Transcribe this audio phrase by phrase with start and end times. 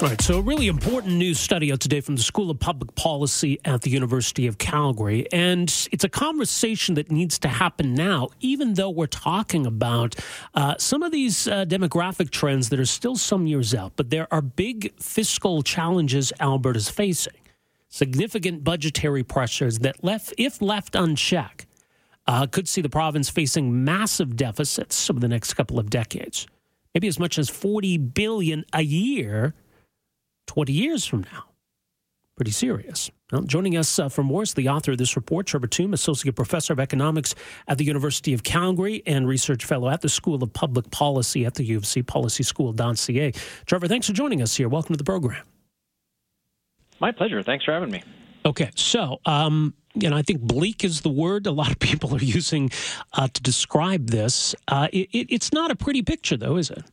[0.00, 3.58] Right, so a really important news study out today from the School of Public Policy
[3.64, 5.26] at the University of Calgary.
[5.32, 10.14] And it's a conversation that needs to happen now, even though we're talking about
[10.54, 13.94] uh, some of these uh, demographic trends that are still some years out.
[13.96, 17.40] But there are big fiscal challenges Alberta's facing,
[17.88, 21.66] significant budgetary pressures that, left, if left unchecked,
[22.28, 26.46] uh, could see the province facing massive deficits over the next couple of decades.
[26.94, 29.54] Maybe as much as 40 billion a year
[30.48, 31.44] 20 years from now.
[32.36, 33.10] Pretty serious.
[33.32, 36.72] Well, joining us uh, from Morris, the author of this report, Trevor Tombe, Associate Professor
[36.72, 37.34] of Economics
[37.66, 41.54] at the University of Calgary and Research Fellow at the School of Public Policy at
[41.54, 43.32] the U of C, Policy School, policyschool.ca.
[43.66, 44.68] Trevor, thanks for joining us here.
[44.68, 45.44] Welcome to the program.
[47.00, 47.42] My pleasure.
[47.42, 48.02] Thanks for having me.
[48.46, 52.14] Okay, so um, you know, I think bleak is the word a lot of people
[52.14, 52.70] are using
[53.14, 54.54] uh, to describe this.
[54.68, 56.84] Uh, it, it's not a pretty picture, though, is it?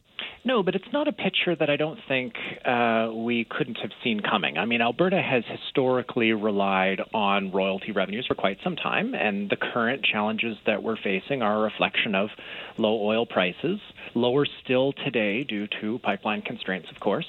[0.48, 4.20] No, but it's not a picture that I don't think uh, we couldn't have seen
[4.20, 4.60] coming.
[4.60, 9.56] I mean, Alberta has historically relied on royalty revenues for quite some time, and the
[9.56, 12.30] current challenges that we're facing are a reflection of
[12.78, 13.80] low oil prices,
[14.14, 17.26] lower still today due to pipeline constraints, of course.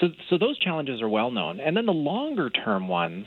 [0.00, 1.58] So, so those challenges are well known.
[1.58, 3.26] And then the longer term ones,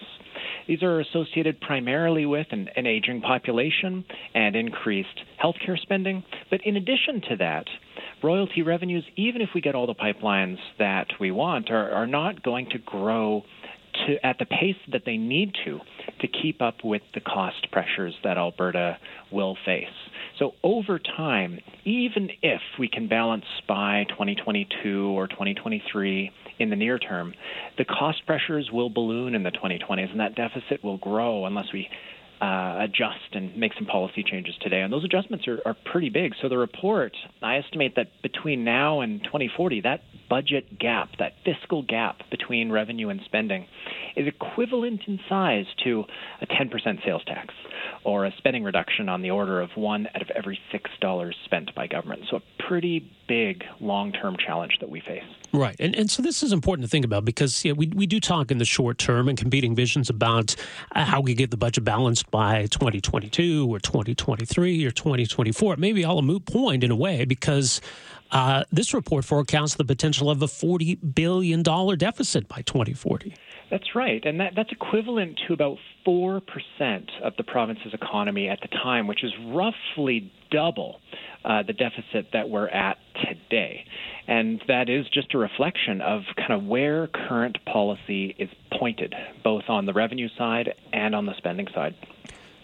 [0.67, 6.23] these are associated primarily with an, an aging population and increased healthcare spending.
[6.49, 7.65] But in addition to that,
[8.23, 12.41] royalty revenues, even if we get all the pipelines that we want, are, are not
[12.43, 13.43] going to grow
[14.07, 15.79] to, at the pace that they need to
[16.21, 18.97] to keep up with the cost pressures that Alberta
[19.31, 19.85] will face.
[20.39, 26.97] So over time, even if we can balance by 2022 or 2023 in the near
[26.97, 27.33] term,
[27.77, 31.87] the cost pressures will balloon in the 2020s, and that deficit will grow unless we
[32.41, 34.81] uh, adjust and make some policy changes today.
[34.81, 36.33] And those adjustments are, are pretty big.
[36.41, 40.01] So the report, I estimate that between now and 2040, that
[40.33, 43.67] budget gap, that fiscal gap between revenue and spending,
[44.15, 46.05] is equivalent in size to
[46.41, 47.53] a 10% sales tax
[48.03, 51.73] or a spending reduction on the order of one out of every six dollars spent
[51.75, 52.23] by government.
[52.31, 55.23] So a pretty big long-term challenge that we face.
[55.53, 58.19] Right, and and so this is important to think about because yeah, we we do
[58.19, 60.55] talk in the short term and competing visions about
[60.95, 65.75] uh, how we get the budget balanced by 2022 or 2023 or 2024.
[65.77, 67.81] Maybe all a moot point in a way because.
[68.33, 73.35] Uh, this report forecasts the potential of a $40 billion deficit by 2040.
[73.69, 76.41] That's right, and that, that's equivalent to about 4%
[77.23, 80.99] of the province's economy at the time, which is roughly double
[81.45, 83.85] uh, the deficit that we're at today.
[84.27, 89.13] And that is just a reflection of kind of where current policy is pointed,
[89.43, 91.95] both on the revenue side and on the spending side.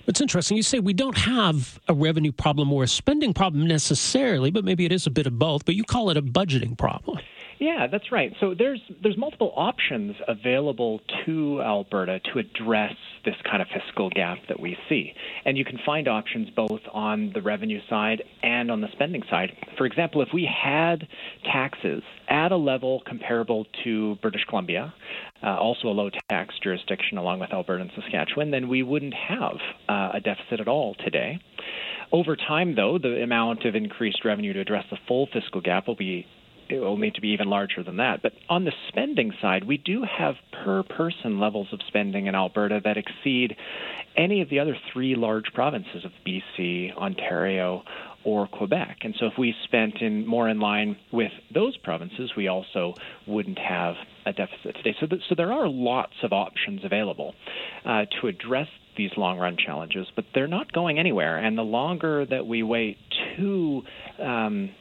[0.10, 0.58] It's interesting.
[0.58, 4.84] You say we don't have a revenue problem or a spending problem necessarily, but maybe
[4.84, 7.20] it is a bit of both, but you call it a budgeting problem.
[7.70, 8.34] Yeah, that's right.
[8.40, 14.40] So there's there's multiple options available to Alberta to address this kind of fiscal gap
[14.48, 15.14] that we see.
[15.46, 19.52] And you can find options both on the revenue side and on the spending side.
[19.78, 21.08] For example, if we had
[21.44, 24.92] taxes at a level comparable to British Columbia,
[25.44, 29.58] uh, also a low tax jurisdiction along with Alberta and Saskatchewan, then we wouldn't have
[29.88, 31.40] uh, a deficit at all today.
[32.12, 35.96] Over time, though, the amount of increased revenue to address the full fiscal gap will
[35.96, 36.26] be
[36.70, 38.22] it will need to be even larger than that.
[38.22, 42.82] But on the spending side, we do have per person levels of spending in Alberta
[42.84, 43.56] that exceed
[44.16, 47.84] any of the other three large provinces of BC, Ontario,
[48.24, 49.00] or Quebec.
[49.02, 52.94] And so if we spent in more in line with those provinces, we also
[53.26, 53.96] wouldn't have
[54.26, 54.96] a deficit today.
[55.00, 57.34] So, th- so there are lots of options available
[57.86, 58.68] uh, to address
[58.98, 61.38] these long run challenges, but they're not going anywhere.
[61.38, 62.98] And the longer that we wait
[63.38, 63.84] to
[64.20, 64.72] um,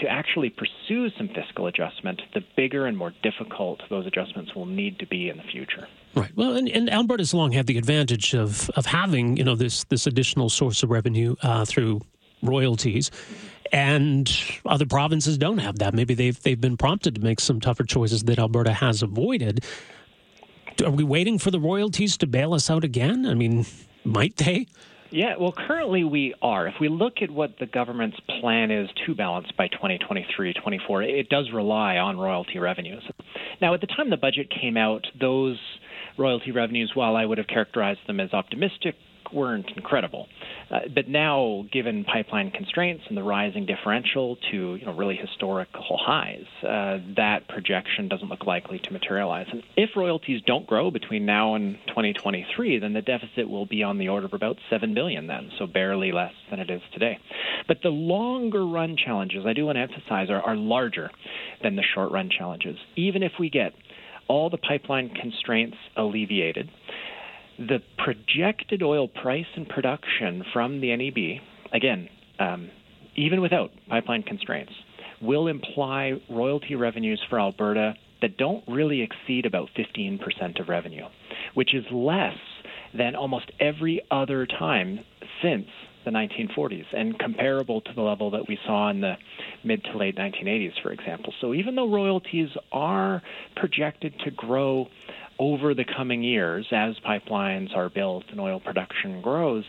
[0.00, 4.98] to actually pursue some fiscal adjustment, the bigger and more difficult those adjustments will need
[4.98, 5.88] to be in the future.
[6.14, 6.30] Right.
[6.36, 10.06] Well, and, and Alberta's long had the advantage of of having you know this this
[10.06, 12.00] additional source of revenue uh, through
[12.42, 13.10] royalties.
[13.72, 14.32] and
[14.64, 15.94] other provinces don't have that.
[15.94, 19.64] Maybe they've they've been prompted to make some tougher choices that Alberta has avoided.
[20.84, 23.26] Are we waiting for the royalties to bail us out again?
[23.26, 23.66] I mean,
[24.04, 24.66] might they?
[25.10, 26.68] Yeah, well, currently we are.
[26.68, 31.28] If we look at what the government's plan is to balance by 2023 24, it
[31.28, 33.02] does rely on royalty revenues.
[33.60, 35.58] Now, at the time the budget came out, those
[36.18, 38.96] royalty revenues, while I would have characterized them as optimistic,
[39.32, 40.26] weren't incredible.
[40.70, 45.98] Uh, but now, given pipeline constraints and the rising differential to you know really historical
[45.98, 49.46] highs, uh, that projection doesn't look likely to materialize.
[49.50, 53.98] And if royalties don't grow between now and 2023, then the deficit will be on
[53.98, 57.18] the order of about seven billion then, so barely less than it is today.
[57.66, 61.10] But the longer run challenges, I do want to emphasize, are, are larger
[61.62, 62.76] than the short run challenges.
[62.96, 63.72] Even if we get
[64.28, 66.70] all the pipeline constraints alleviated,
[67.58, 71.42] the projected oil price and production from the NEB,
[71.72, 72.08] again,
[72.38, 72.70] um,
[73.16, 74.72] even without pipeline constraints,
[75.20, 81.04] will imply royalty revenues for Alberta that don't really exceed about 15% of revenue,
[81.54, 82.36] which is less
[82.96, 85.00] than almost every other time
[85.42, 85.66] since
[86.04, 89.14] the 1940s and comparable to the level that we saw in the
[89.64, 91.32] mid to late 1980s, for example.
[91.40, 93.22] So even though royalties are
[93.56, 94.88] projected to grow
[95.38, 99.64] over the coming years, as pipelines are built and oil production grows,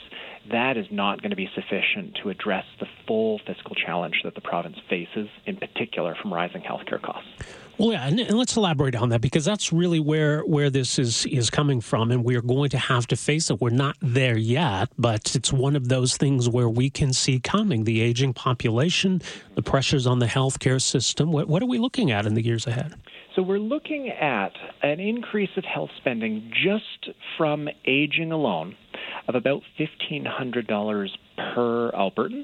[0.51, 4.41] that is not going to be sufficient to address the full fiscal challenge that the
[4.41, 7.29] province faces, in particular from rising healthcare costs.
[7.77, 11.49] Well, yeah, and, let's elaborate on that because that's really where where this is is
[11.49, 13.61] coming from, and we are going to have to face it.
[13.61, 17.85] We're not there yet, but it's one of those things where we can see coming:
[17.85, 19.21] the aging population,
[19.55, 21.31] the pressures on the healthcare system.
[21.31, 22.95] What, what are we looking at in the years ahead?
[23.35, 28.75] So we're looking at an increase of health spending just from aging alone
[29.27, 31.09] of about $1,500
[31.53, 32.43] per Albertan.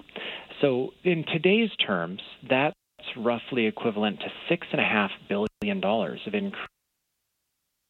[0.61, 2.75] So in today's terms, that's
[3.17, 6.33] roughly equivalent to $6.5 billion of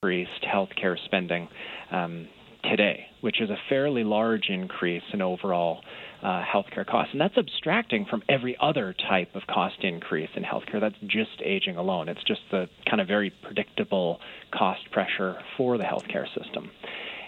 [0.04, 1.48] increased healthcare spending
[1.92, 2.28] um,
[2.70, 5.82] today, which is a fairly large increase in overall
[6.24, 7.12] uh, healthcare costs.
[7.12, 10.82] And that's abstracting from every other type of cost increase in healthcare.
[10.82, 12.10] That's just aging alone.
[12.10, 14.20] It's just the kind of very predictable
[14.54, 16.72] cost pressure for the healthcare system.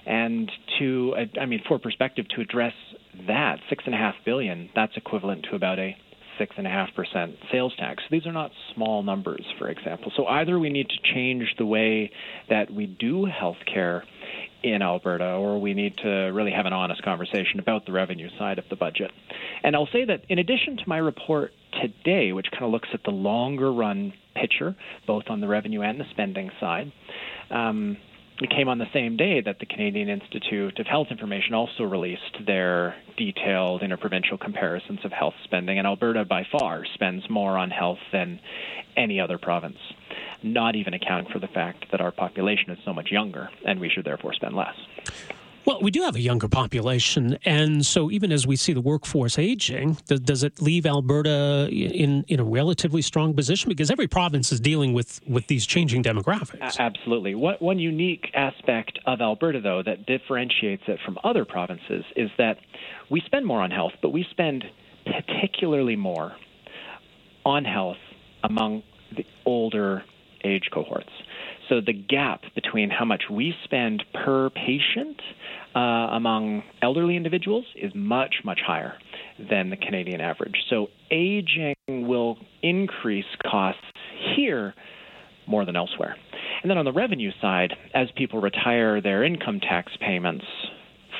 [0.05, 0.49] And
[0.79, 2.73] to, I mean, for perspective, to address
[3.27, 5.95] that six and a half billion, that's equivalent to about a
[6.37, 8.03] six and a half percent sales tax.
[8.09, 10.11] These are not small numbers, for example.
[10.15, 12.11] So either we need to change the way
[12.49, 14.01] that we do healthcare
[14.63, 18.59] in Alberta, or we need to really have an honest conversation about the revenue side
[18.59, 19.11] of the budget.
[19.63, 21.51] And I'll say that in addition to my report
[21.81, 24.75] today, which kind of looks at the longer run picture,
[25.05, 26.91] both on the revenue and the spending side,
[27.49, 27.97] um,
[28.39, 32.45] it came on the same day that the Canadian Institute of Health Information also released
[32.45, 37.97] their detailed interprovincial comparisons of health spending, and Alberta by far spends more on health
[38.11, 38.39] than
[38.95, 39.77] any other province
[40.43, 43.89] not even accounting for the fact that our population is so much younger and we
[43.89, 44.75] should therefore spend less.
[45.67, 49.37] Well, we do have a younger population, and so even as we see the workforce
[49.37, 53.67] aging, does, does, it leave Alberta in in a relatively strong position?
[53.67, 56.79] Because every province is dealing with with these changing demographics.
[56.79, 57.35] Absolutely.
[57.35, 62.59] One, one unique aspect of Alberta, though, that differentiates it from other provinces is that
[63.11, 64.63] we spend more on health, but we spend
[65.05, 66.31] particularly more
[67.45, 67.97] on health
[68.41, 68.83] among
[69.17, 70.05] the older
[70.43, 71.09] age cohorts.
[71.69, 75.21] So the gap between how much we spend per patient
[75.75, 78.93] uh, among elderly individuals is much, much higher
[79.49, 80.55] than the Canadian average.
[80.69, 83.81] So aging will increase costs
[84.35, 84.73] here
[85.45, 86.15] more than elsewhere.
[86.61, 90.45] And then on the revenue side, as people retire, their income tax payments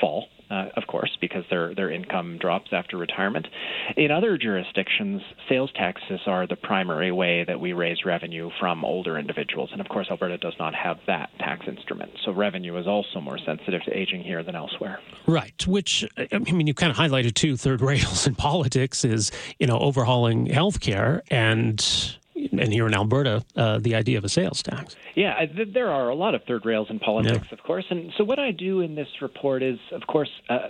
[0.01, 3.47] fall uh, of course, because their their income drops after retirement.
[3.95, 9.17] In other jurisdictions, sales taxes are the primary way that we raise revenue from older
[9.17, 12.11] individuals, and of course, Alberta does not have that tax instrument.
[12.23, 14.99] So revenue is also more sensitive to aging here than elsewhere.
[15.25, 15.67] Right.
[15.67, 19.79] Which I mean, you kind of highlighted two third rails in politics is you know
[19.79, 22.17] overhauling healthcare and
[22.51, 24.95] and here in Alberta, uh, the idea of a sales tax.
[25.15, 27.57] Yeah, th- there are a lot of third rails in politics, yeah.
[27.57, 27.85] of course.
[27.89, 30.69] And so, what I do in this report is, of course, uh,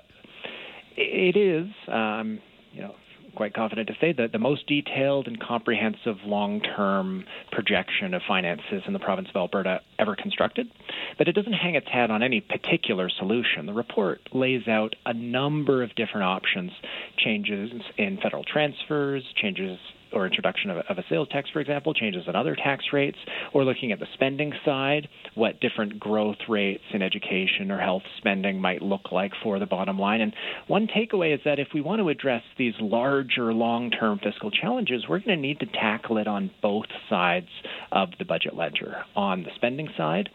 [0.96, 2.40] it is, um,
[2.74, 2.96] you know,
[3.36, 8.94] quite confident to say that the most detailed and comprehensive long-term projection of finances in
[8.94, 10.72] the province of Alberta ever constructed.
[11.20, 13.68] But it doesn't hang its hat on any particular solution.
[13.68, 16.72] The report lays out a number of different options:
[17.18, 19.78] changes in federal transfers, changes
[20.12, 23.18] or introduction of, of a sales tax, for example, changes in other tax rates,
[23.54, 28.60] or looking at the spending side, what different growth rates in education or health spending
[28.60, 30.22] might look like for the bottom line.
[30.22, 30.34] And
[30.68, 35.06] one takeaway is that if we want to address these larger long term fiscal challenges,
[35.08, 37.48] we're going to need to tackle it on both sides
[37.92, 40.30] of the budget ledger on the spending side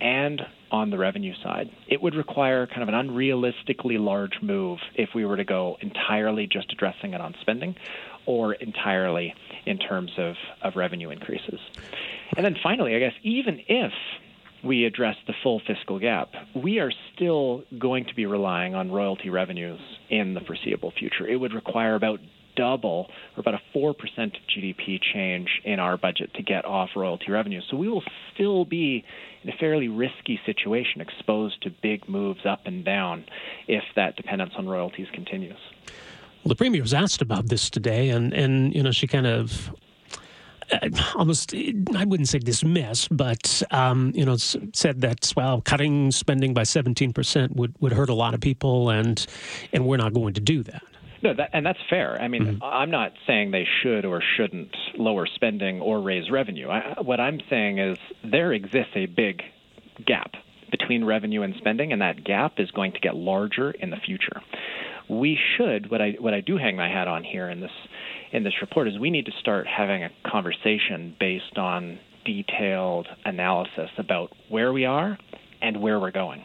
[0.00, 1.70] and on the revenue side.
[1.88, 6.46] It would require kind of an unrealistically large move if we were to go entirely
[6.46, 7.74] just addressing it on spending
[8.28, 11.58] or entirely in terms of, of revenue increases.
[12.36, 13.92] And then finally, I guess, even if
[14.62, 19.30] we address the full fiscal gap, we are still going to be relying on royalty
[19.30, 19.80] revenues
[20.10, 21.26] in the foreseeable future.
[21.26, 22.20] It would require about
[22.54, 27.64] double or about a 4% GDP change in our budget to get off royalty revenues.
[27.70, 28.02] So we will
[28.34, 29.04] still be
[29.42, 33.24] in a fairly risky situation, exposed to big moves up and down
[33.68, 35.56] if that dependence on royalties continues.
[36.44, 39.72] Well, the premier was asked about this today, and, and you know, she kind of
[40.72, 46.54] uh, almost I wouldn't say dismiss, but um, you know said that well, cutting spending
[46.54, 49.24] by seventeen percent would, would hurt a lot of people, and
[49.72, 50.82] and we're not going to do that.
[51.22, 52.20] No, that, and that's fair.
[52.20, 52.62] I mean, mm-hmm.
[52.62, 56.68] I'm not saying they should or shouldn't lower spending or raise revenue.
[56.68, 59.42] I, what I'm saying is there exists a big
[60.06, 60.34] gap
[60.70, 64.40] between revenue and spending, and that gap is going to get larger in the future.
[65.08, 67.72] We should what I what I do hang my hat on here in this
[68.32, 73.90] in this report is we need to start having a conversation based on detailed analysis
[73.96, 75.18] about where we are
[75.62, 76.44] and where we're going.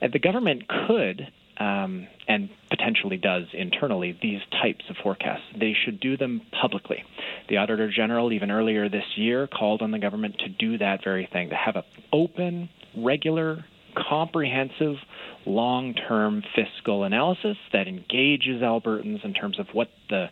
[0.00, 1.28] And the government could
[1.58, 5.44] um, and potentially does internally these types of forecasts.
[5.58, 7.04] They should do them publicly.
[7.48, 11.28] The Auditor General, even earlier this year, called on the government to do that very
[11.32, 14.96] thing, to have an open, regular, comprehensive,
[15.46, 20.30] long term fiscal analysis that engages Albertans in terms of what the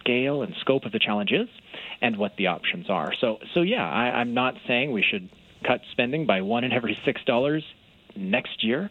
[0.00, 1.48] scale and scope of the challenge is
[2.00, 3.12] and what the options are.
[3.20, 5.28] So, so yeah, I, I'm not saying we should
[5.66, 7.64] cut spending by one in every six dollars
[8.16, 8.90] next year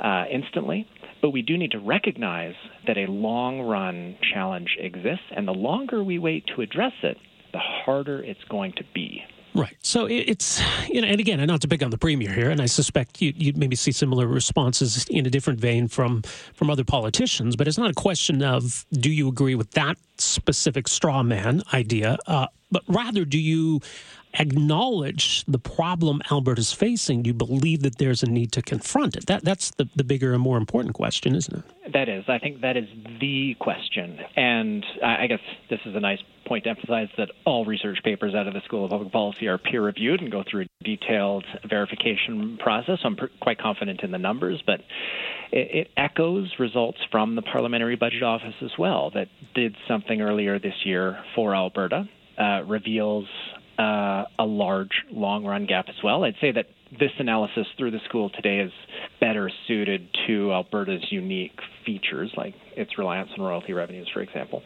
[0.00, 0.86] uh, instantly.
[1.22, 2.54] But we do need to recognize
[2.86, 7.16] that a long run challenge exists, and the longer we wait to address it,
[7.52, 9.22] the harder it's going to be.
[9.54, 9.76] Right.
[9.82, 12.60] So it's, you know, and again, I'm not to pick on the premier here, and
[12.60, 16.22] I suspect you, would maybe see similar responses in a different vein from,
[16.54, 20.88] from other politicians, but it's not a question of do you agree with that specific
[20.88, 23.80] straw man idea, uh, but rather do you
[24.38, 29.26] acknowledge the problem Alberta is facing, you believe that there's a need to confront it?
[29.26, 31.92] That that's the, the bigger and more important question, isn't it?
[31.92, 32.24] That is.
[32.28, 32.88] I think that is
[33.20, 34.18] the question.
[34.36, 38.46] And I guess this is a nice point to emphasize that all research papers out
[38.46, 42.58] of the School of Public Policy are peer reviewed and go through a detailed verification
[42.58, 42.98] process.
[43.04, 44.80] I'm quite confident in the numbers, but
[45.52, 50.58] it, it echoes results from the Parliamentary Budget Office as well that did something earlier
[50.58, 52.08] this year for Alberta.
[52.36, 53.28] Uh, reveals
[53.78, 56.24] uh, a large long run gap as well.
[56.24, 56.66] I'd say that
[56.98, 58.72] this analysis through the school today is
[59.20, 64.62] better suited to Alberta's unique features, like its reliance on royalty revenues, for example.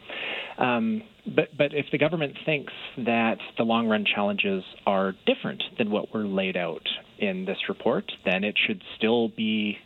[0.57, 5.89] Um, but, but if the government thinks that the long run challenges are different than
[5.89, 6.87] what were laid out
[7.17, 9.77] in this report, then it should still be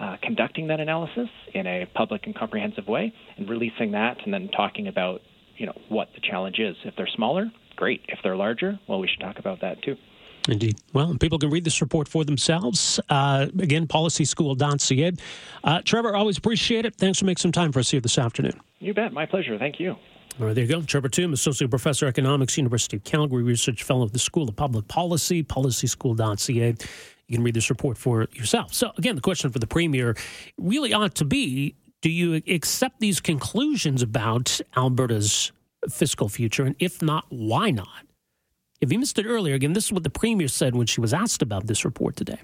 [0.00, 4.48] uh, conducting that analysis in a public and comprehensive way and releasing that and then
[4.48, 5.22] talking about
[5.56, 6.76] you know what the challenge is.
[6.84, 8.02] If they're smaller, great.
[8.08, 9.96] If they're larger, well, we should talk about that too.
[10.48, 10.78] Indeed.
[10.92, 13.00] Well, people can read this report for themselves.
[13.08, 15.12] Uh, again, policyschool.ca.
[15.64, 16.94] Uh, Trevor, always appreciate it.
[16.94, 18.60] Thanks for making some time for us here this afternoon.
[18.78, 19.12] You bet.
[19.12, 19.58] My pleasure.
[19.58, 19.96] Thank you.
[20.38, 20.82] All right, there you go.
[20.82, 24.54] Trevor Tombe, Associate Professor of Economics, University of Calgary, Research Fellow of the School of
[24.54, 26.74] Public Policy, policyschool.ca.
[27.28, 28.74] You can read this report for yourself.
[28.74, 30.14] So, again, the question for the Premier
[30.58, 35.50] really ought to be do you accept these conclusions about Alberta's
[35.90, 36.64] fiscal future?
[36.64, 38.06] And if not, why not?
[38.80, 41.14] If you missed it earlier, again, this is what the Premier said when she was
[41.14, 42.40] asked about this report today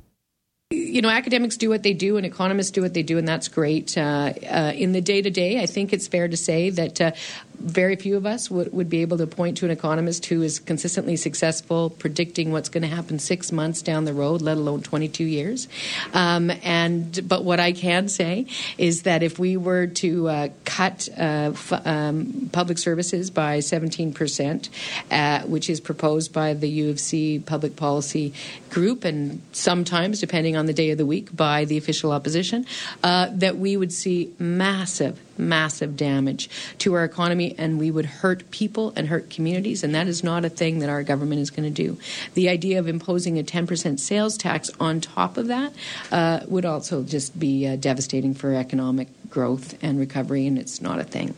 [0.73, 3.49] you know, academics do what they do and economists do what they do, and that's
[3.49, 3.97] great.
[3.97, 7.13] Uh, uh, in the day to day, I think it's fair to say that uh,
[7.59, 10.59] very few of us would, would be able to point to an economist who is
[10.59, 15.25] consistently successful predicting what's going to happen six months down the road, let alone 22
[15.25, 15.69] years.
[16.13, 18.47] Um, and but what I can say
[18.79, 24.13] is that if we were to uh, cut uh, f- um, public services by 17
[24.13, 24.69] percent,
[25.11, 28.33] uh, which is proposed by the U of C public policy
[28.71, 32.67] group, and sometimes, depending on the day of the week, by the official opposition,
[33.03, 38.51] uh, that we would see massive massive damage to our economy and we would hurt
[38.51, 41.63] people and hurt communities and that is not a thing that our government is going
[41.63, 41.99] to do
[42.35, 45.73] the idea of imposing a 10% sales tax on top of that
[46.11, 50.99] uh, would also just be uh, devastating for economic growth and recovery and it's not
[50.99, 51.35] a thing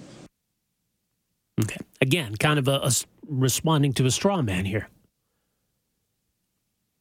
[1.61, 1.78] Okay.
[2.00, 2.90] Again, kind of a, a
[3.28, 4.88] responding to a straw man here.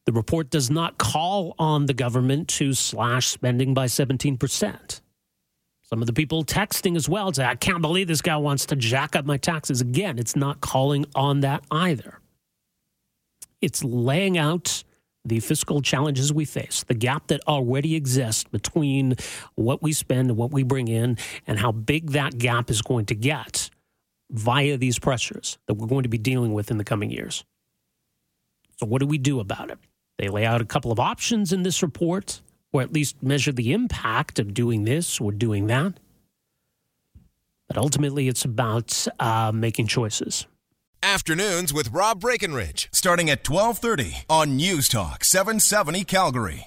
[0.06, 5.00] The report does not call on the government to slash spending by 17%.
[5.94, 8.74] Some of the people texting as well say, I can't believe this guy wants to
[8.74, 9.80] jack up my taxes.
[9.80, 12.18] Again, it's not calling on that either.
[13.60, 14.82] It's laying out
[15.24, 19.14] the fiscal challenges we face, the gap that already exists between
[19.54, 23.06] what we spend and what we bring in, and how big that gap is going
[23.06, 23.70] to get
[24.32, 27.44] via these pressures that we're going to be dealing with in the coming years.
[28.80, 29.78] So, what do we do about it?
[30.18, 32.40] They lay out a couple of options in this report,
[32.74, 35.94] or at least measure the impact of doing this or doing that.
[37.68, 40.46] But ultimately, it's about uh, making choices.
[41.00, 46.62] Afternoons with Rob Breckenridge, starting at 1230 on News Talk 770 Calgary.